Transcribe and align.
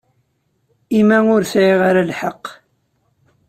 I 0.97 1.01
ma 1.07 1.17
ur 1.35 1.43
sɛin 1.51 1.81
ara 1.89 2.09
lḥeqq? 2.09 2.45